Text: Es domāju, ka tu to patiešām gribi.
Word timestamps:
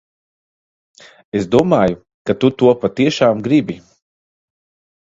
Es 1.41 1.45
domāju, 1.57 2.01
ka 2.31 2.39
tu 2.41 2.51
to 2.63 2.75
patiešām 2.87 3.47
gribi. 3.51 3.81